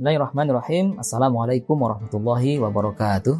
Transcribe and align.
Bismillahirrahmanirrahim. 0.00 0.96
Assalamualaikum 0.96 1.76
warahmatullahi 1.76 2.56
wabarakatuh. 2.56 3.36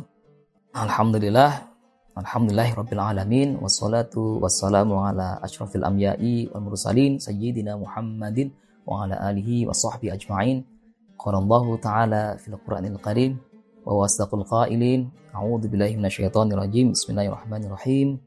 Alhamdulillah. 0.77 1.73
Alhamdulillahirabbil 2.13 3.01
alamin 3.01 3.57
wassalatu 3.65 4.37
wassalamu 4.45 5.01
ala 5.01 5.41
asyrafil 5.41 5.81
anbiya'i 5.81 6.53
wal 6.53 6.69
mursalin 6.69 7.17
sayyidina 7.17 7.81
Muhammadin 7.81 8.53
wa 8.85 9.09
ala 9.09 9.17
alihi 9.33 9.65
wa 9.65 9.73
sahbihi 9.73 10.13
ajma'in. 10.13 10.69
Qala 11.17 11.41
Allah 11.41 11.65
ta'ala 11.81 12.23
fil 12.37 12.61
Qur'anil 12.61 13.01
Karim 13.01 13.41
wa 13.89 14.05
wasdaqul 14.05 14.45
qailin. 14.45 15.09
A'udzu 15.33 15.65
billahi 15.65 15.97
minasyaitonir 15.97 16.61
rajim. 16.61 16.93
Bismillahirrahmanirrahim. 16.93 18.21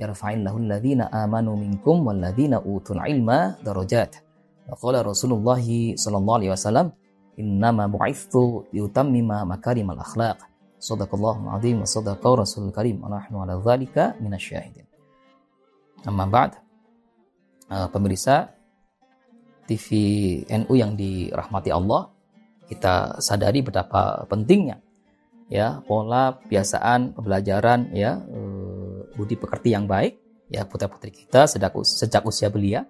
Yarfa'illahu 0.00 0.56
alladhina 0.56 1.12
amanu 1.12 1.52
minkum 1.60 2.00
wal 2.00 2.16
ladzina 2.16 2.64
utul 2.64 3.04
ilma 3.04 3.60
darajat. 3.60 4.24
Wa 4.72 4.72
qala 4.72 5.04
Rasulullah 5.04 5.60
sallallahu 5.60 6.38
alaihi 6.40 6.56
wasallam 6.56 6.96
innama 7.40 7.90
bu'ithtu 7.90 8.68
liutammima 8.70 9.42
makarimal 9.46 9.98
akhlaq. 9.98 10.42
Sadaqallahu 10.78 11.48
azim 11.56 11.80
wa 11.80 11.88
sadaqa 11.88 12.44
rasul 12.44 12.68
karim. 12.70 13.00
Wa 13.00 13.08
nahnu 13.08 13.40
ala 13.40 13.56
dzalika 13.56 14.16
minasyahidin. 14.20 14.84
Amma 16.04 16.28
ba'd 16.28 16.52
uh, 17.72 17.88
pemirsa 17.88 18.52
TV 19.64 19.88
NU 20.44 20.72
yang 20.76 20.92
dirahmati 20.92 21.72
Allah 21.72 22.12
kita 22.68 23.20
sadari 23.20 23.64
betapa 23.64 24.24
pentingnya 24.28 24.80
ya 25.48 25.84
pola 25.84 26.36
kebiasaan 26.40 27.16
pembelajaran 27.16 27.92
ya 27.92 28.20
uh, 28.20 29.08
budi 29.16 29.36
pekerti 29.36 29.72
yang 29.72 29.88
baik 29.88 30.20
ya 30.48 30.64
putra 30.68 30.88
putri 30.88 31.12
kita 31.12 31.48
sejak 31.48 31.72
sejak 31.84 32.22
usia 32.24 32.48
belia 32.52 32.88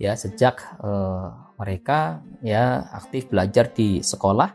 ya 0.00 0.16
sejak 0.16 0.60
uh, 0.80 1.49
mereka 1.60 2.24
ya 2.40 2.88
aktif 2.96 3.28
belajar 3.28 3.68
di 3.68 4.00
sekolah 4.00 4.48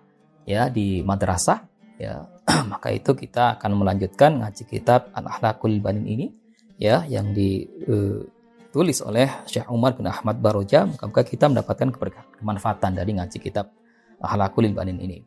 ya 0.49 0.73
di 0.73 1.05
madrasah 1.05 1.61
ya. 2.01 2.25
Maka 2.71 2.89
itu 2.93 3.13
kita 3.13 3.57
akan 3.61 3.77
melanjutkan 3.77 4.41
ngaji 4.41 4.65
kitab 4.65 5.13
Al-Akhlaqul 5.13 5.81
Banin 5.81 6.05
ini 6.05 6.33
ya 6.81 7.05
yang 7.05 7.33
ditulis 7.33 8.97
uh, 9.01 9.09
oleh 9.09 9.29
Syekh 9.45 9.69
Umar 9.69 9.93
bin 9.93 10.09
Ahmad 10.09 10.41
Baroja. 10.41 10.89
Maka 10.89 11.21
kita 11.21 11.45
mendapatkan 11.45 11.93
kebermanfaatan 11.93 12.97
dari 12.97 13.13
ngaji 13.13 13.37
kitab 13.37 13.69
Akhlaqul 14.17 14.73
Banin 14.73 14.97
ini. 14.97 15.21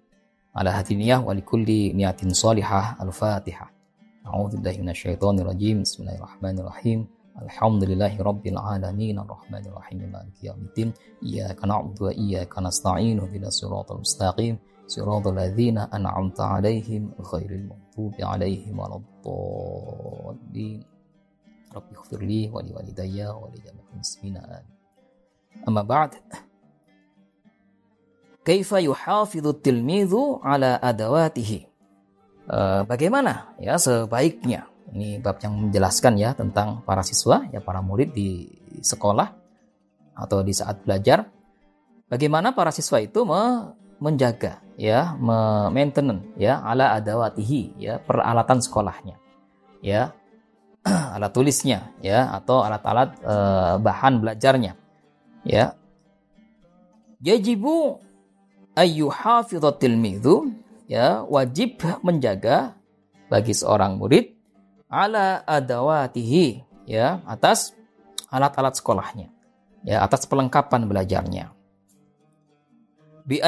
Ala 0.59 0.75
hatiniyah 0.75 1.23
wa 1.23 1.31
likulli 1.31 1.95
niyatin 1.95 2.35
salihah 2.35 2.99
al-fatihah. 2.99 3.71
A'udzu 4.27 4.59
billahi 4.59 4.83
minasyaitonir 4.83 5.47
rajim 5.47 5.87
Bismillahirrahmanirrahim 5.87 7.18
الحمد 7.43 7.85
لله 7.85 8.23
رب 8.23 8.47
العالمين 8.47 9.19
الرحمن 9.19 9.67
الرحيم 9.67 9.99
مالك 10.13 10.45
يوم 10.45 10.59
الدين 10.59 10.93
إياك 11.23 11.65
نعبد 11.65 12.03
وإياك 12.03 12.59
نستعين 12.59 13.19
إلى 13.19 13.51
صراط 13.51 13.93
المستقيم 13.93 14.59
صراط 14.87 15.27
الذين 15.27 15.79
أنعمت 15.79 16.41
عليهم 16.41 17.13
غير 17.35 17.51
المغضوب 17.51 18.15
عليهم 18.21 18.79
ولا 18.79 18.97
الضالين 18.97 20.83
ربي 21.77 21.97
اغفر 21.97 22.21
لي 22.23 22.51
ولوالدي 22.51 23.27
ولجميع 23.27 23.85
المسلمين 23.95 24.37
آمين 24.37 24.67
أما 25.69 25.83
بعد 25.83 26.11
كيف 28.45 28.73
يحافظ 28.73 29.47
التلميذ 29.47 30.15
على 30.43 30.81
أدواته 30.83 31.69
Bagaimana 32.89 33.53
ya 33.61 33.77
sebaiknya? 33.77 34.65
Ini 34.93 35.21
bab 35.21 35.37
yang 35.45 35.69
menjelaskan 35.69 36.17
ya 36.17 36.33
tentang 36.33 36.81
para 36.85 37.05
siswa, 37.05 37.45
ya 37.53 37.61
para 37.61 37.85
murid 37.85 38.15
di 38.17 38.49
sekolah 38.81 39.29
atau 40.17 40.41
di 40.41 40.53
saat 40.57 40.83
belajar. 40.83 41.29
Bagaimana 42.09 42.57
para 42.57 42.73
siswa 42.73 42.99
itu 43.05 43.23
me 43.29 43.75
menjaga 43.99 44.63
ya, 44.79 45.19
maintenance 45.69 46.25
ya 46.39 46.63
ala 46.63 46.95
adawatihi 46.97 47.77
ya 47.83 48.01
peralatan 48.01 48.63
sekolahnya. 48.63 49.19
Ya. 49.83 50.15
alat 51.19 51.35
tulisnya 51.35 51.91
ya 52.01 52.31
atau 52.33 52.63
alat-alat 52.63 53.19
e, 53.21 53.35
bahan 53.83 54.15
belajarnya. 54.23 54.73
Ya. 55.43 55.75
Yajibu 57.19 57.99
ayyuhafidhu 58.79 59.75
tilmidhu 59.77 60.55
ya 60.87 61.27
wajib 61.27 61.83
menjaga 62.07 62.79
bagi 63.27 63.53
seorang 63.53 63.99
murid 63.99 64.38
ala 64.89 65.45
adawatihi 65.45 66.65
ya 66.89 67.21
atas 67.29 67.77
alat-alat 68.33 68.77
sekolahnya 68.77 69.29
ya 69.85 70.03
atas 70.03 70.25
pelengkapan 70.25 70.89
belajarnya. 70.89 71.53
Bi 73.29 73.45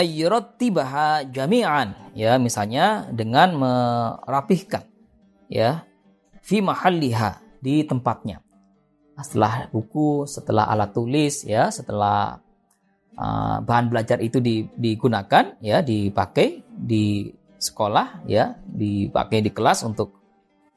tibaha 0.61 1.25
jami'an 1.25 2.13
ya 2.13 2.37
misalnya 2.37 3.09
dengan 3.09 3.57
merapihkan 3.57 4.85
ya 5.49 5.89
fi 6.45 6.61
mahalliha 6.61 7.41
di 7.65 7.81
tempatnya. 7.89 8.45
Setelah 9.21 9.69
buku 9.73 10.29
setelah 10.29 10.69
alat 10.69 10.93
tulis 10.93 11.49
ya 11.49 11.73
setelah 11.73 12.41
uh, 13.17 13.59
bahan 13.65 13.89
belajar 13.89 14.21
itu 14.21 14.41
digunakan 14.77 15.57
ya 15.65 15.81
dipakai 15.81 16.61
di 16.69 17.33
sekolah 17.61 18.25
ya 18.29 18.57
dipakai 18.65 19.45
di 19.45 19.51
kelas 19.53 19.85
untuk 19.85 20.20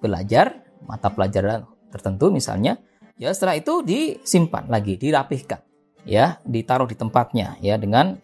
belajar 0.03 0.59
mata 0.83 1.07
pelajaran 1.07 1.63
tertentu 1.87 2.27
misalnya, 2.27 2.75
ya 3.15 3.31
setelah 3.31 3.55
itu 3.55 3.79
disimpan 3.85 4.67
lagi, 4.67 4.99
dirapihkan, 4.99 5.63
ya, 6.03 6.43
ditaruh 6.43 6.89
di 6.89 6.99
tempatnya, 6.99 7.55
ya 7.63 7.79
dengan 7.79 8.19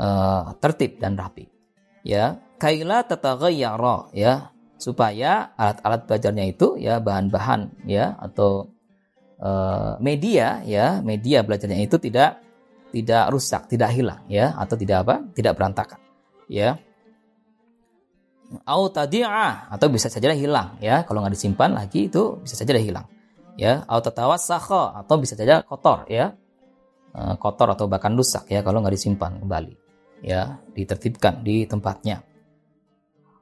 uh, 0.00 0.56
tertib 0.56 0.96
dan 0.96 1.20
rapi, 1.20 1.44
ya. 2.06 2.40
Kaila 2.60 3.08
tataghayyara, 3.08 4.12
ya, 4.12 4.52
supaya 4.76 5.56
alat-alat 5.56 6.04
belajarnya 6.08 6.44
itu, 6.48 6.76
ya, 6.76 7.00
bahan-bahan, 7.00 7.84
ya, 7.88 8.16
atau 8.20 8.68
uh, 9.40 9.96
media, 10.00 10.60
ya, 10.64 11.00
media 11.00 11.40
belajarnya 11.40 11.84
itu 11.84 11.96
tidak 12.00 12.40
tidak 12.90 13.32
rusak, 13.32 13.68
tidak 13.68 13.92
hilang, 13.96 14.24
ya, 14.28 14.52
atau 14.56 14.76
tidak 14.76 15.08
apa, 15.08 15.24
tidak 15.32 15.56
berantakan, 15.56 16.00
ya 16.48 16.80
au 18.66 18.90
tadi'ah 18.90 19.70
atau 19.70 19.86
bisa 19.90 20.10
saja 20.10 20.34
hilang 20.34 20.78
ya. 20.82 21.06
Kalau 21.06 21.22
nggak 21.22 21.34
disimpan 21.34 21.74
lagi 21.74 22.10
itu 22.10 22.42
bisa 22.42 22.58
saja 22.58 22.74
hilang 22.78 23.06
ya. 23.54 23.86
Au 23.86 24.02
tatawasakha 24.02 25.04
atau 25.04 25.14
bisa 25.18 25.38
saja 25.38 25.62
kotor 25.62 26.06
ya. 26.10 26.34
Eh, 27.10 27.34
kotor 27.42 27.74
atau 27.74 27.90
bahkan 27.90 28.14
rusak 28.14 28.46
ya 28.50 28.62
kalau 28.62 28.82
nggak 28.82 28.94
disimpan 28.94 29.38
kembali 29.42 29.74
ya. 30.26 30.58
Ditertibkan 30.74 31.42
di 31.46 31.66
tempatnya. 31.66 32.22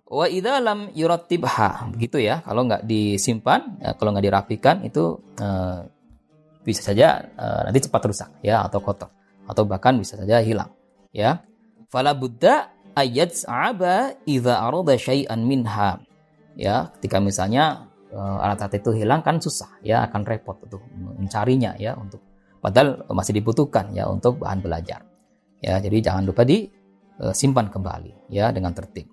Wa 0.08 0.24
idza 0.24 0.56
lam 0.60 0.88
yurattibha 0.92 1.88
begitu 1.92 2.20
ya. 2.20 2.40
Kalau 2.40 2.64
nggak 2.64 2.84
disimpan 2.88 3.80
ya, 3.80 3.92
kalau 3.96 4.16
nggak 4.16 4.24
dirapikan 4.24 4.76
itu 4.84 5.20
uh, 5.40 5.84
bisa 6.64 6.80
saja 6.80 7.28
uh, 7.36 7.68
nanti 7.68 7.84
cepat 7.84 8.02
rusak 8.08 8.30
ya 8.44 8.64
atau 8.64 8.80
kotor 8.80 9.08
atau 9.48 9.64
bahkan 9.64 9.96
bisa 9.96 10.16
saja 10.16 10.40
hilang 10.40 10.72
ya. 11.12 11.44
Fala 11.88 12.12
buddha 12.12 12.68
ayat 12.98 13.46
aba 13.46 14.18
idza 14.26 14.58
arada 14.58 14.94
syai'an 14.98 15.46
minha. 15.46 16.02
Ya, 16.58 16.90
ketika 16.98 17.22
misalnya 17.22 17.86
uh, 18.10 18.42
alat-alat 18.42 18.82
itu 18.82 18.90
hilang 18.98 19.22
kan 19.22 19.38
susah 19.38 19.78
ya, 19.86 20.02
akan 20.10 20.26
repot 20.26 20.58
untuk 20.58 20.82
mencarinya 20.94 21.78
ya 21.78 21.94
untuk 21.94 22.18
padahal 22.58 23.06
masih 23.14 23.38
dibutuhkan 23.38 23.94
ya 23.94 24.10
untuk 24.10 24.42
bahan 24.42 24.58
belajar. 24.58 25.06
Ya, 25.62 25.78
jadi 25.78 26.02
jangan 26.02 26.26
lupa 26.26 26.42
disimpan 26.42 27.70
uh, 27.70 27.72
kembali 27.78 28.12
ya 28.34 28.50
dengan 28.50 28.74
tertib. 28.74 29.06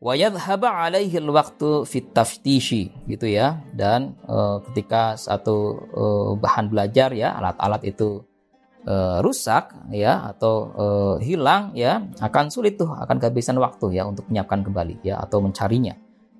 Wa 0.00 0.16
yadhhaba 0.16 0.88
alaihi 0.88 1.20
alwaqtu 1.20 1.84
fit 1.84 2.08
gitu 3.04 3.26
ya 3.28 3.60
dan 3.76 4.16
uh, 4.24 4.64
ketika 4.72 5.12
satu 5.20 5.76
bahan 6.40 6.72
belajar 6.72 7.12
ya 7.12 7.36
alat-alat 7.36 7.84
itu 7.84 8.24
uh, 8.86 9.18
rusak 9.24 9.74
ya 9.92 10.30
atau 10.32 10.54
uh, 10.72 11.16
hilang 11.20 11.74
ya 11.76 12.00
akan 12.20 12.48
sulit 12.48 12.80
tuh 12.80 12.88
akan 12.92 13.20
kehabisan 13.20 13.58
waktu 13.60 14.00
ya 14.00 14.06
untuk 14.06 14.28
menyiapkan 14.30 14.64
kembali 14.64 15.04
ya 15.04 15.20
atau 15.20 15.42
mencarinya 15.44 15.96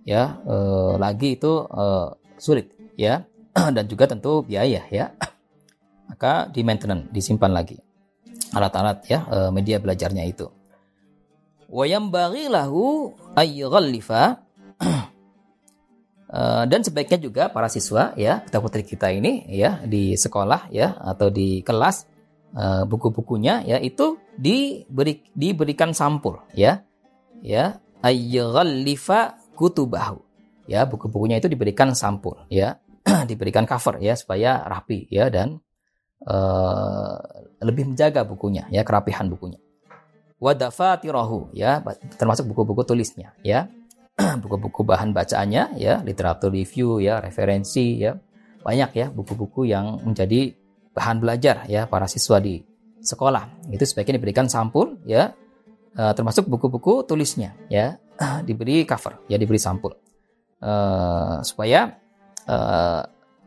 ya 0.07 0.41
uh, 0.47 0.97
lagi 0.97 1.37
itu 1.37 1.67
uh, 1.69 2.15
sulit 2.41 2.73
ya 2.97 3.27
dan 3.77 3.85
juga 3.85 4.09
tentu 4.09 4.41
biaya 4.47 4.87
ya 4.89 5.13
maka 6.09 6.49
di 6.49 6.65
maintenance 6.65 7.13
disimpan 7.13 7.53
lagi 7.53 7.77
alat-alat 8.51 9.07
ya 9.07 9.19
uh, 9.31 9.51
media 9.55 9.79
belajarnya 9.79 10.27
itu. 10.27 10.51
Wayam 11.71 12.11
lahu 12.51 13.15
ayyughallifa 13.39 14.43
dan 16.71 16.81
sebaiknya 16.83 17.19
juga 17.23 17.47
para 17.47 17.71
siswa 17.71 18.11
ya 18.19 18.43
kita 18.43 18.59
putri 18.59 18.83
kita 18.83 19.15
ini 19.15 19.47
ya 19.47 19.79
di 19.87 20.19
sekolah 20.19 20.67
ya 20.75 20.99
atau 20.99 21.31
di 21.31 21.63
kelas 21.63 22.11
uh, 22.55 22.85
buku-bukunya 22.87 23.63
ya 23.67 23.79
itu 23.79 24.19
diberi 24.35 25.23
diberikan 25.35 25.95
sampul 25.95 26.43
ya. 26.55 26.83
Ya 27.41 27.81
ayyaghallifa 28.05 29.41
kutubahu. 29.57 30.21
Ya 30.71 30.87
buku-bukunya 30.87 31.43
itu 31.43 31.51
diberikan 31.51 31.93
sampul 31.97 32.47
ya. 32.49 32.79
Diberikan 33.31 33.65
cover 33.65 33.97
ya 33.99 34.13
supaya 34.13 34.61
rapi 34.69 35.09
ya 35.09 35.33
dan 35.33 35.59
uh, 36.29 37.17
lebih 37.65 37.91
menjaga 37.91 38.29
bukunya 38.29 38.69
ya 38.69 38.85
kerapihan 38.85 39.27
bukunya. 39.27 39.59
Wadafatirahu 40.41 41.53
ya 41.53 41.85
termasuk 42.17 42.49
buku-buku 42.53 42.85
tulisnya 42.85 43.37
ya. 43.45 43.69
Buku-buku 44.45 44.85
bahan 44.85 45.17
bacaannya 45.17 45.81
ya 45.81 46.05
literatur 46.05 46.53
review 46.53 47.01
ya 47.01 47.25
referensi 47.25 48.05
ya. 48.05 48.21
Banyak 48.61 48.91
ya 48.93 49.07
buku-buku 49.09 49.65
yang 49.65 49.97
menjadi 50.05 50.60
bahan 50.95 51.23
belajar 51.23 51.67
ya 51.71 51.87
para 51.87 52.11
siswa 52.11 52.43
di 52.43 52.61
sekolah. 53.01 53.71
Itu 53.73 53.85
sebaiknya 53.87 54.21
diberikan 54.21 54.47
sampul 54.51 55.01
ya 55.07 55.33
uh, 55.97 56.13
termasuk 56.13 56.47
buku-buku 56.47 57.07
tulisnya 57.09 57.57
ya 57.73 57.97
diberi 58.49 58.85
cover 58.85 59.25
ya 59.31 59.41
diberi 59.41 59.59
sampul. 59.61 59.97
Uh, 60.61 61.41
supaya 61.41 61.89
uh, 62.45 63.01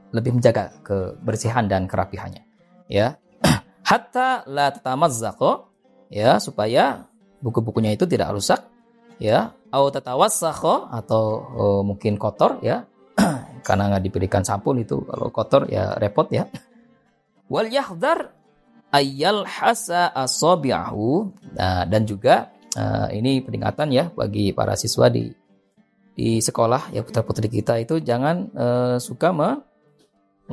lebih 0.09 0.33
menjaga 0.33 0.81
kebersihan 0.81 1.69
dan 1.69 1.85
kerapihannya 1.85 2.43
ya. 2.89 3.17
Hatta 3.89 4.47
la 4.49 4.73
tatamazzaqo 4.73 5.69
ya 6.09 6.41
supaya 6.41 7.05
buku-bukunya 7.43 7.93
itu 7.93 8.09
tidak 8.09 8.33
rusak 8.33 8.65
ya. 9.21 9.53
Atau 9.73 9.89
tatawassakho 9.89 10.85
atau 10.93 11.23
oh, 11.57 11.81
mungkin 11.81 12.17
kotor 12.17 12.61
ya. 12.61 12.85
Karena 13.67 13.89
nggak 13.93 14.03
diberikan 14.05 14.45
sampul 14.45 14.77
itu 14.77 15.01
kalau 15.05 15.33
kotor 15.33 15.65
ya 15.69 15.97
repot 15.97 16.29
ya 16.29 16.45
wal 17.47 17.67
yahdar 17.67 18.31
ayyal 18.93 19.43
hasa 19.47 20.13
asabi'ahu 20.13 21.33
nah, 21.57 21.83
dan 21.89 22.05
juga 22.05 22.53
uh, 22.77 23.09
ini 23.09 23.41
peringatan 23.41 23.89
ya 23.89 24.13
bagi 24.13 24.53
para 24.53 24.77
siswa 24.77 25.09
di 25.09 25.33
di 26.13 26.37
sekolah 26.37 26.93
ya 26.93 27.01
putra 27.01 27.25
putri 27.25 27.49
kita 27.49 27.81
itu 27.81 27.97
jangan 27.97 28.53
uh, 28.53 28.95
suka 29.01 29.33
me, 29.33 29.49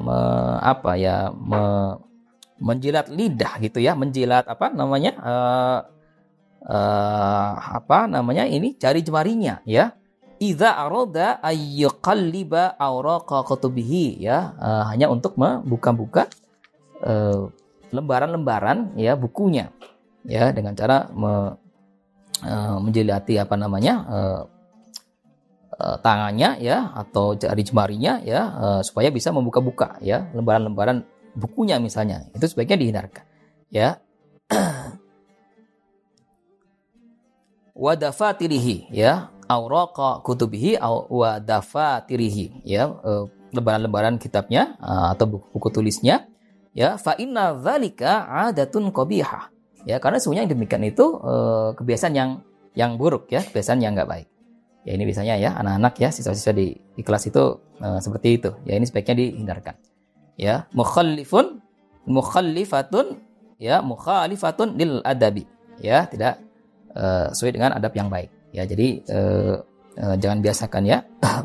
me 0.01 0.19
apa 0.65 0.97
ya 0.97 1.29
me, 1.29 1.61
menjilat 2.61 3.13
lidah 3.13 3.61
gitu 3.61 3.81
ya, 3.81 3.97
menjilat 3.97 4.49
apa 4.49 4.73
namanya 4.73 5.13
uh, 5.21 5.79
uh, 6.65 7.53
apa 7.77 8.09
namanya 8.09 8.49
ini 8.49 8.77
jari 8.77 9.05
jemarinya 9.05 9.65
ya. 9.65 9.97
Iza 10.41 10.73
aroda 10.73 11.37
ayyuqalliba 11.45 12.81
awraqa 12.81 13.45
kutubihi 13.45 14.25
ya 14.25 14.57
uh, 14.57 14.89
hanya 14.89 15.13
untuk 15.13 15.37
membuka-buka 15.37 16.33
lembaran-lembaran 17.91 18.95
uh, 18.95 19.01
ya 19.01 19.17
bukunya 19.17 19.73
ya 20.29 20.53
dengan 20.53 20.77
cara 20.77 21.09
me, 21.11 21.33
uh, 22.45 22.79
menjilati 22.79 23.41
apa 23.41 23.57
namanya 23.57 23.95
uh, 24.05 24.43
tangannya 26.05 26.61
ya 26.61 26.93
atau 26.93 27.33
jari 27.33 27.65
jemarinya 27.65 28.21
ya 28.21 28.53
supaya 28.85 29.09
bisa 29.09 29.33
membuka-buka 29.33 29.97
ya 30.05 30.29
lembaran-lembaran 30.37 31.09
bukunya 31.35 31.79
misalnya, 31.79 32.27
itu 32.35 32.47
sebaiknya 32.47 32.79
dihindarkan. 32.79 33.25
Ya. 33.71 34.03
Wadafatirihi 37.81 38.93
ya, 38.93 39.31
auraqa 39.49 40.21
kutubihi 40.21 40.77
wadafatirihi 41.09 42.67
ya, 42.67 42.93
eh, 42.93 43.25
lembaran-lembaran 43.57 44.21
kitabnya 44.21 44.77
eh, 44.77 45.07
atau 45.17 45.27
buku-buku 45.39 45.69
tulisnya 45.81 46.29
ya 46.77 46.97
fa 46.97 47.15
inna 47.19 47.57
dzalika 47.57 48.29
adatun 48.51 48.91
qabihah. 48.95 49.51
Ya 49.89 49.97
karena 49.97 50.21
sebenarnya 50.21 50.45
yang 50.45 50.53
demikian 50.55 50.83
itu 50.85 51.07
eh, 51.25 51.69
kebiasaan 51.77 52.15
yang 52.15 52.31
yang 52.77 53.01
buruk 53.01 53.33
ya 53.33 53.41
kebiasaan 53.43 53.81
yang 53.81 53.97
nggak 53.97 54.11
baik. 54.11 54.29
Ya 54.85 54.97
ini 54.97 55.05
biasanya 55.05 55.35
ya 55.37 55.51
anak-anak 55.61 55.95
ya 56.01 56.09
siswa-siswa 56.09 56.57
di, 56.57 56.73
di 56.73 57.03
kelas 57.05 57.29
itu 57.29 57.61
seperti 58.01 58.29
itu. 58.41 58.51
Ya 58.65 58.81
ini 58.81 58.89
sebaiknya 58.89 59.17
dihindarkan. 59.21 59.77
Ya 60.41 60.65
mukhallifun 60.73 61.61
mukhallifatun 62.09 63.21
ya 63.61 63.85
mukhalifatun 63.85 64.81
lil 64.81 65.05
adabi. 65.05 65.45
Ya 65.85 66.09
tidak 66.09 66.41
uh, 66.97 67.29
sesuai 67.33 67.53
dengan 67.57 67.77
adab 67.77 67.93
yang 67.93 68.09
baik. 68.09 68.33
Ya 68.51 68.65
jadi 68.67 69.05
uh, 69.13 69.55
uh, 70.01 70.17
jangan 70.19 70.41
biasakan 70.43 70.83
ya 70.89 71.05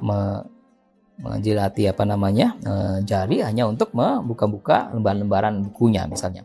menjilati 1.16 1.88
apa 1.88 2.04
namanya 2.04 2.60
uh, 2.68 2.98
jari 3.00 3.40
hanya 3.40 3.68
untuk 3.72 3.96
membuka-buka 3.96 4.92
lembaran-lembaran 4.92 5.72
bukunya 5.72 6.04
misalnya. 6.12 6.44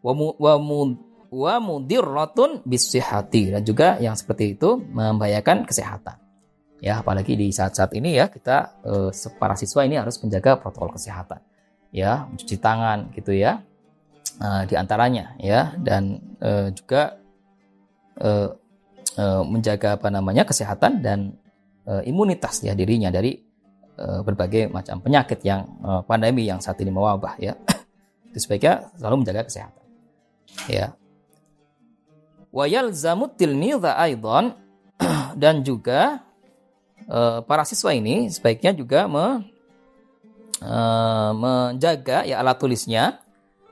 Wa 0.00 0.16
mu, 0.16 0.32
wa 0.40 0.56
mu, 0.56 0.96
wa 1.28 1.54
mudirratun 1.60 2.64
bisihati. 2.64 3.52
Dan 3.52 3.62
juga 3.68 4.00
yang 4.00 4.16
seperti 4.16 4.56
itu 4.56 4.80
membahayakan 4.80 5.68
kesehatan. 5.68 6.16
Ya 6.78 7.02
apalagi 7.02 7.34
di 7.34 7.50
saat-saat 7.50 7.90
ini 7.98 8.16
ya 8.16 8.30
kita 8.30 8.80
uh, 8.86 9.10
para 9.36 9.58
siswa 9.58 9.82
ini 9.82 9.98
harus 9.98 10.16
menjaga 10.22 10.56
protokol 10.56 10.94
kesehatan. 10.94 11.42
Ya 11.92 12.24
mencuci 12.30 12.56
tangan 12.56 13.12
gitu 13.12 13.34
ya. 13.36 13.60
Uh, 14.38 14.62
di 14.64 14.78
antaranya 14.78 15.36
ya. 15.36 15.74
Dan 15.76 16.22
uh, 16.40 16.70
juga 16.72 17.18
uh, 18.22 18.56
uh, 19.18 19.42
menjaga 19.44 20.00
apa 20.00 20.08
namanya 20.08 20.46
kesehatan 20.46 21.02
dan 21.02 21.36
uh, 21.84 22.00
imunitas 22.06 22.62
ya 22.62 22.72
dirinya 22.72 23.10
dari 23.10 23.47
berbagai 24.22 24.70
macam 24.70 25.02
penyakit 25.02 25.42
yang 25.42 25.66
uh, 25.82 26.02
pandemi 26.06 26.46
yang 26.46 26.62
saat 26.62 26.78
ini 26.78 26.90
mewabah 26.90 27.34
ya. 27.38 27.54
Itu 28.30 28.38
sebaiknya 28.44 28.92
selalu 28.98 29.24
menjaga 29.24 29.42
kesehatan 29.46 29.84
ya. 30.70 30.94
Wayal 32.54 32.94
zamut 32.94 33.36
tilmidha 33.36 33.98
aidon 33.98 34.54
dan 35.42 35.62
juga 35.62 36.22
uh, 37.06 37.42
para 37.42 37.62
siswa 37.66 37.94
ini 37.94 38.30
sebaiknya 38.30 38.74
juga 38.74 39.06
me, 39.06 39.46
menjaga 41.38 42.26
ya 42.26 42.42
alat 42.42 42.58
tulisnya 42.58 43.22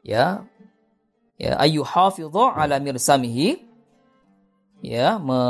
ya. 0.07 0.47
Ya 1.37 1.53
ayu 1.61 1.85
hafidhu 1.85 2.49
ala 2.49 2.81
mirsamihi 2.81 3.66
ya 4.85 5.17
me, 5.21 5.41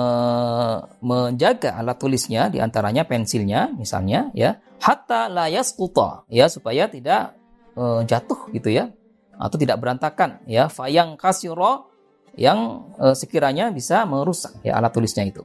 menjaga 1.03 1.79
alat 1.79 1.99
tulisnya 1.99 2.49
di 2.51 2.63
antaranya 2.63 3.07
pensilnya 3.09 3.73
misalnya 3.75 4.31
ya. 4.33 4.59
Hatta 4.77 5.33
la 5.33 5.49
yasquta 5.49 6.29
ya 6.29 6.47
supaya 6.53 6.87
tidak 6.87 7.35
uh, 7.75 8.05
jatuh 8.05 8.53
gitu 8.53 8.71
ya. 8.71 8.93
Atau 9.37 9.61
tidak 9.61 9.81
berantakan 9.81 10.45
ya. 10.49 10.69
Fayang 10.69 11.17
kasiro 11.17 11.93
yang 12.37 12.93
uh, 13.01 13.17
sekiranya 13.17 13.73
bisa 13.73 14.05
merusak 14.05 14.53
ya 14.61 14.77
alat 14.77 14.93
tulisnya 14.93 15.25
itu. 15.25 15.43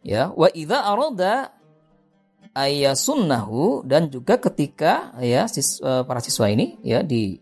Ya 0.00 0.32
wa 0.32 0.48
idza 0.52 0.80
arada 0.84 1.52
ayasunnahu 2.56 3.86
dan 3.86 4.10
juga 4.10 4.40
ketika 4.40 5.14
ya 5.22 5.46
sis, 5.46 5.78
uh, 5.80 6.02
para 6.02 6.18
siswa 6.18 6.50
ini 6.50 6.80
ya 6.82 7.04
di 7.04 7.38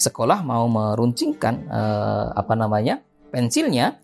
sekolah 0.00 0.40
mau 0.44 0.64
meruncingkan 0.68 1.68
uh, 1.68 2.26
apa 2.32 2.54
namanya 2.56 3.04
pensilnya 3.28 4.00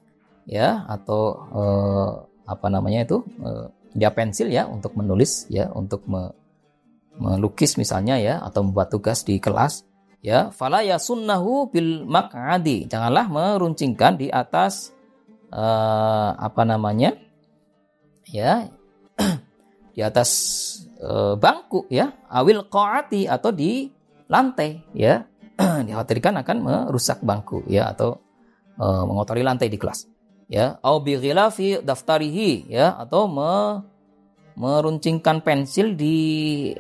ya 0.47 0.87
atau 0.87 1.23
uh, 1.51 2.11
apa 2.47 2.67
namanya 2.71 3.03
itu 3.03 3.23
uh, 3.43 3.67
ya 3.99 4.15
pensil 4.15 4.49
ya 4.49 4.71
untuk 4.71 4.95
menulis 4.95 5.51
ya 5.51 5.69
untuk 5.75 6.07
me, 6.07 6.31
melukis 7.19 7.75
misalnya 7.75 8.17
ya 8.23 8.39
atau 8.41 8.63
membuat 8.63 8.95
tugas 8.95 9.27
di 9.27 9.43
kelas 9.43 9.83
ya 10.23 10.55
fala 10.55 10.87
yasunnahu 10.87 11.71
bil 11.75 12.07
maq'adi 12.07 12.87
janganlah 12.87 13.27
meruncingkan 13.27 14.15
di 14.17 14.31
atas 14.31 14.95
uh, 15.51 16.39
apa 16.39 16.63
namanya 16.63 17.19
ya 18.31 18.71
di 19.97 20.05
atas 20.05 20.31
e, 21.01 21.37
bangku 21.41 21.89
ya, 21.89 22.13
awil 22.29 22.69
qaati 22.69 23.25
atau 23.25 23.51
di 23.53 23.89
lantai 24.29 24.85
ya. 24.93 25.25
Dikhawatirkan 25.87 26.45
akan 26.45 26.57
merusak 26.61 27.25
bangku 27.25 27.65
ya 27.65 27.93
atau 27.97 28.21
e, 28.77 28.85
mengotori 28.85 29.41
lantai 29.41 29.73
di 29.73 29.81
kelas. 29.81 30.05
Ya, 30.47 30.79
au 30.79 31.03
bi 31.03 31.19
ghilafi 31.19 31.83
daftarihi 31.83 32.71
ya 32.71 32.95
atau 32.95 33.27
me, 33.27 33.83
meruncingkan 34.55 35.43
pensil 35.43 35.99
di 35.99 36.17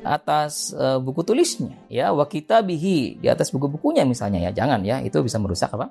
atas 0.07 0.71
e, 0.71 1.03
buku 1.03 1.27
tulisnya 1.27 1.75
ya 1.91 2.15
wa 2.15 2.25
kitabihi 2.25 3.21
di 3.21 3.27
atas 3.27 3.51
buku-bukunya 3.51 4.07
misalnya 4.07 4.39
ya. 4.39 4.51
Jangan 4.55 4.87
ya, 4.87 5.03
itu 5.03 5.19
bisa 5.19 5.43
merusak 5.43 5.75
apa? 5.75 5.91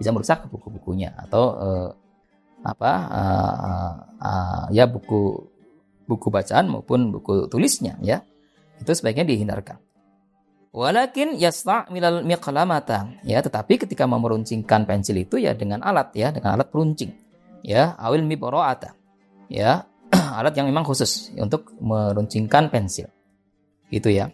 Bisa 0.00 0.16
merusak 0.16 0.48
buku-bukunya 0.48 1.12
atau 1.12 1.44
e, 1.60 1.68
apa 2.60 2.92
uh, 3.08 3.54
uh, 3.56 3.94
uh, 4.20 4.64
ya 4.68 4.84
buku 4.84 5.48
buku 6.04 6.28
bacaan 6.28 6.68
maupun 6.68 7.08
buku 7.12 7.48
tulisnya 7.48 7.96
ya. 8.04 8.20
Itu 8.80 8.92
sebaiknya 8.92 9.28
dihindarkan. 9.28 9.89
Walakin 10.70 11.34
yasta'milal 11.34 12.22
miqlamata 12.22 13.18
ya, 13.26 13.42
tetapi 13.42 13.82
ketika 13.82 14.06
mau 14.06 14.22
meruncingkan 14.22 14.86
pensil 14.86 15.18
itu 15.18 15.42
ya 15.42 15.50
dengan 15.50 15.82
alat 15.82 16.14
ya, 16.14 16.30
dengan 16.30 16.54
alat 16.54 16.70
peruncing. 16.70 17.10
Ya, 17.66 17.98
awil 17.98 18.22
mibra'ata. 18.22 18.94
Ya, 19.50 19.90
alat 20.38 20.54
yang 20.54 20.70
memang 20.70 20.86
khusus 20.86 21.34
untuk 21.34 21.74
meruncingkan 21.82 22.70
pensil. 22.70 23.10
Gitu 23.90 24.14
ya. 24.14 24.30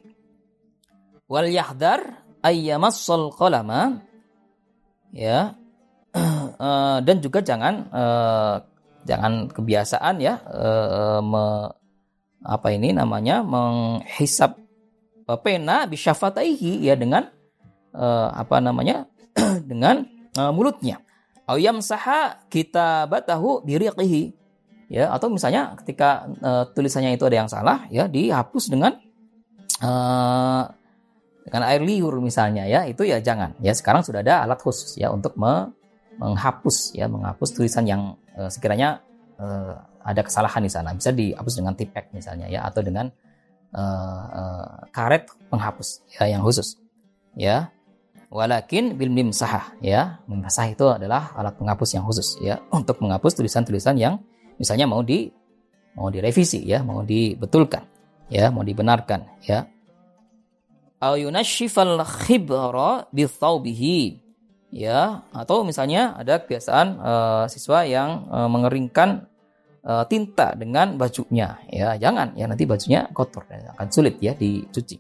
Wal 1.24 1.48
yahdar 1.48 2.26
ayyamassal 2.44 3.32
qalama 3.34 4.04
ya 5.10 5.56
uh, 6.14 6.98
dan 7.06 7.16
juga 7.18 7.42
jangan 7.42 7.74
uh, 7.90 8.54
jangan 9.06 9.50
kebiasaan 9.50 10.22
ya 10.22 10.38
uh, 10.46 11.18
me, 11.22 11.70
apa 12.46 12.68
ini 12.70 12.94
namanya 12.94 13.42
menghisap 13.42 14.65
pena 15.34 15.90
bisyafataihi 15.90 16.86
ya 16.86 16.94
dengan 16.94 17.26
uh, 17.90 18.30
apa 18.30 18.62
namanya 18.62 19.10
dengan 19.70 20.06
uh, 20.38 20.54
mulutnya 20.54 21.02
Ayam 21.46 21.78
saha 21.78 22.42
kita 22.50 23.06
batahu 23.06 23.62
biriqihi. 23.62 24.34
Ya, 24.86 25.10
atau 25.10 25.30
misalnya 25.30 25.74
ketika 25.82 26.26
uh, 26.42 26.62
tulisannya 26.74 27.18
itu 27.18 27.26
ada 27.26 27.42
yang 27.42 27.50
salah, 27.50 27.86
ya 27.90 28.06
dihapus 28.06 28.70
dengan 28.70 28.98
uh, 29.82 30.62
dengan 31.42 31.62
air 31.70 31.82
liur 31.82 32.18
misalnya 32.22 32.66
ya, 32.66 32.86
itu 32.86 33.02
ya 33.06 33.22
jangan. 33.22 33.54
Ya, 33.62 33.74
sekarang 33.74 34.02
sudah 34.02 34.22
ada 34.26 34.46
alat 34.46 34.58
khusus 34.62 34.98
ya 34.98 35.10
untuk 35.10 35.38
me 35.38 35.70
menghapus 36.18 36.98
ya, 36.98 37.06
menghapus 37.06 37.50
tulisan 37.54 37.86
yang 37.86 38.02
uh, 38.34 38.50
sekiranya 38.50 39.02
uh, 39.38 39.74
ada 40.02 40.22
kesalahan 40.26 40.62
di 40.62 40.70
sana. 40.70 40.94
Bisa 40.94 41.14
dihapus 41.14 41.54
dengan 41.62 41.74
tipek 41.78 42.10
misalnya 42.10 42.50
ya 42.50 42.66
atau 42.66 42.82
dengan 42.82 43.10
uh, 43.74 44.24
uh, 44.30 44.70
karet 44.94 45.26
penghapus 45.48 46.04
ya 46.14 46.30
yang 46.30 46.42
khusus. 46.42 46.78
Ya. 47.36 47.70
Walakin 48.26 48.98
bil 48.98 49.10
mimsah 49.10 49.78
ya. 49.80 50.20
Mimsah 50.26 50.66
itu 50.70 50.86
adalah 50.90 51.32
alat 51.38 51.54
penghapus 51.56 51.94
yang 51.94 52.04
khusus 52.04 52.36
ya 52.42 52.58
untuk 52.74 52.98
menghapus 52.98 53.38
tulisan-tulisan 53.38 53.96
yang 53.96 54.18
misalnya 54.58 54.90
mau 54.90 55.00
di 55.00 55.30
mau 55.96 56.12
direvisi 56.12 56.60
ya, 56.66 56.84
mau 56.84 57.00
dibetulkan 57.06 57.86
ya, 58.28 58.50
mau 58.50 58.66
dibenarkan 58.66 59.42
ya. 59.46 59.70
Au 61.00 61.14
yunashifal 61.14 62.02
khibra 62.04 63.06
bi 63.12 63.24
ya 64.74 65.22
atau 65.30 65.62
misalnya 65.62 66.18
ada 66.18 66.42
kebiasaan 66.42 66.86
uh, 66.98 67.44
siswa 67.46 67.86
yang 67.86 68.26
uh, 68.28 68.50
mengeringkan 68.50 69.30
uh, 69.86 70.04
tinta 70.10 70.52
dengan 70.58 70.98
bajunya 70.98 71.62
ya. 71.70 71.94
Jangan 71.94 72.34
ya 72.34 72.50
nanti 72.50 72.66
bajunya 72.66 73.06
kotor 73.14 73.46
ya, 73.46 73.72
akan 73.78 73.86
sulit 73.88 74.18
ya 74.18 74.34
dicuci 74.34 74.98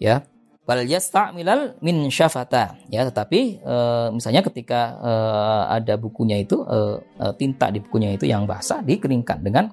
ya. 0.00 0.24
Wal 0.64 0.88
yasta'milal 0.88 1.84
min 1.84 2.08
syafata 2.08 2.80
ya. 2.88 3.04
Tetapi 3.04 3.60
uh, 3.60 4.08
misalnya 4.16 4.40
ketika 4.40 4.96
uh, 4.96 5.62
ada 5.68 6.00
bukunya 6.00 6.40
itu 6.40 6.64
uh, 6.64 6.96
uh, 7.20 7.32
tinta 7.36 7.68
di 7.68 7.84
bukunya 7.84 8.16
itu 8.16 8.24
yang 8.24 8.48
basah 8.48 8.80
dikeringkan 8.80 9.44
dengan 9.44 9.68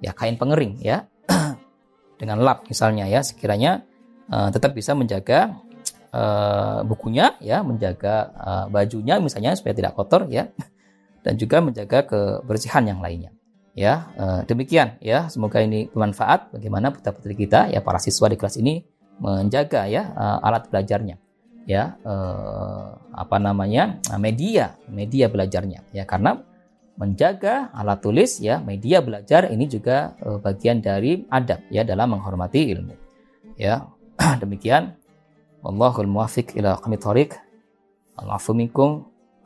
ya 0.00 0.16
kain 0.16 0.40
pengering 0.40 0.80
ya. 0.80 1.04
Dengan 2.20 2.36
lap 2.44 2.68
misalnya 2.68 3.08
ya. 3.08 3.24
Sekiranya 3.24 3.80
uh, 4.28 4.52
tetap 4.52 4.76
bisa 4.76 4.92
menjaga 4.92 5.56
uh, 6.12 6.84
bukunya 6.84 7.36
ya. 7.40 7.64
Menjaga 7.64 8.28
uh, 8.36 8.66
bajunya 8.68 9.16
misalnya 9.20 9.56
supaya 9.56 9.72
tidak 9.72 9.92
kotor 9.96 10.28
ya. 10.28 10.48
Dan 11.20 11.36
juga 11.36 11.60
menjaga 11.60 12.04
kebersihan 12.08 12.84
yang 12.88 13.04
lainnya 13.04 13.32
Ya, 13.78 14.10
uh, 14.18 14.40
demikian 14.46 14.98
ya. 14.98 15.30
Semoga 15.30 15.62
ini 15.62 15.86
bermanfaat 15.90 16.50
bagaimana 16.54 16.90
putra-putri 16.90 17.38
kita 17.38 17.70
ya 17.70 17.80
para 17.80 18.02
siswa 18.02 18.26
di 18.26 18.34
kelas 18.34 18.58
ini 18.58 18.82
menjaga 19.22 19.86
ya 19.86 20.10
uh, 20.10 20.38
alat 20.42 20.66
belajarnya. 20.68 21.16
Ya, 21.68 21.94
uh, 22.02 22.98
apa 23.14 23.36
namanya? 23.38 24.02
media, 24.18 24.74
media 24.90 25.30
belajarnya 25.30 25.86
ya 25.94 26.02
karena 26.02 26.42
menjaga 26.98 27.70
alat 27.70 28.02
tulis 28.02 28.42
ya, 28.42 28.58
media 28.58 29.00
belajar 29.00 29.48
ini 29.48 29.70
juga 29.70 30.18
bagian 30.42 30.82
dari 30.82 31.24
adab 31.30 31.62
ya 31.70 31.86
dalam 31.86 32.18
menghormati 32.18 32.74
ilmu. 32.74 32.94
Ya, 33.54 33.86
demikian. 34.42 34.98
Wallahul 35.60 36.08
muwafiq 36.08 36.56
ila 36.56 36.80
aqamit 36.80 37.00
thoriq. 37.04 37.30
Al-afu. 38.16 38.56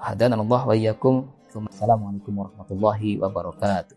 Hadanallahu 0.05 0.69
wa 0.69 0.75
iyyakum. 0.77 1.31
Assalamualaikum 1.55 2.35
warahmatullahi 2.35 3.23
wabarakatuh. 3.23 3.97